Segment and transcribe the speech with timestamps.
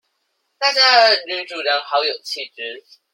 [0.59, 2.97] 那家的女主人好有氣質